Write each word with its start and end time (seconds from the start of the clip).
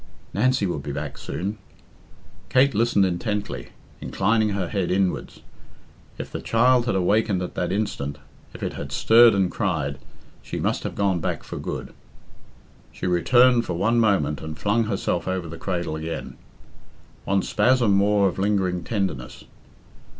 Nancy 0.33 0.65
would 0.65 0.81
be 0.81 0.91
back 0.91 1.15
soon. 1.19 1.59
Kate 2.49 2.73
listened 2.73 3.05
intently, 3.05 3.67
inclining 4.01 4.49
her 4.49 4.67
head 4.67 4.89
inwards. 4.89 5.41
If 6.17 6.31
the 6.31 6.41
child 6.41 6.87
had 6.87 6.95
awakened 6.95 7.43
at 7.43 7.53
that 7.53 7.71
instant, 7.71 8.17
if 8.51 8.63
it 8.63 8.73
had 8.73 8.91
stirred 8.91 9.35
and 9.35 9.51
cried, 9.51 9.99
she 10.41 10.59
must 10.59 10.81
have 10.81 10.95
gone 10.95 11.19
back 11.19 11.43
for 11.43 11.57
good. 11.57 11.93
She 12.91 13.05
returned 13.05 13.63
for 13.65 13.73
one 13.73 13.99
moment 13.99 14.41
and 14.41 14.57
flung 14.57 14.85
herself 14.85 15.27
over 15.27 15.47
the 15.47 15.59
cradle 15.59 15.95
again. 15.95 16.35
One 17.25 17.43
spasm 17.43 17.91
more 17.91 18.27
of 18.27 18.39
lingering 18.39 18.83
tenderness. 18.83 19.43